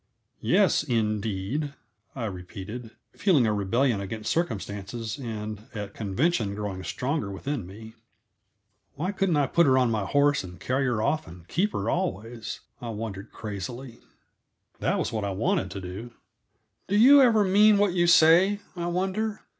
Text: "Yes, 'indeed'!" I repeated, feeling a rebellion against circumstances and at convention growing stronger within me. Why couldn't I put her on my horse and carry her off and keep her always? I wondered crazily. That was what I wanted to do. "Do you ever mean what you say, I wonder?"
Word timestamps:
"Yes, 0.41 0.81
'indeed'!" 0.83 1.75
I 2.15 2.25
repeated, 2.25 2.89
feeling 3.13 3.45
a 3.45 3.53
rebellion 3.53 4.01
against 4.01 4.31
circumstances 4.31 5.19
and 5.19 5.67
at 5.75 5.93
convention 5.93 6.55
growing 6.55 6.83
stronger 6.83 7.29
within 7.29 7.67
me. 7.67 7.93
Why 8.95 9.11
couldn't 9.11 9.37
I 9.37 9.45
put 9.45 9.67
her 9.67 9.77
on 9.77 9.91
my 9.91 10.05
horse 10.05 10.43
and 10.43 10.59
carry 10.59 10.85
her 10.87 11.03
off 11.03 11.27
and 11.27 11.47
keep 11.47 11.71
her 11.73 11.87
always? 11.87 12.61
I 12.81 12.89
wondered 12.89 13.31
crazily. 13.31 13.99
That 14.79 14.97
was 14.97 15.11
what 15.11 15.23
I 15.23 15.33
wanted 15.33 15.69
to 15.69 15.81
do. 15.81 16.13
"Do 16.87 16.97
you 16.97 17.21
ever 17.21 17.43
mean 17.43 17.77
what 17.77 17.93
you 17.93 18.07
say, 18.07 18.57
I 18.75 18.87
wonder?" 18.87 19.41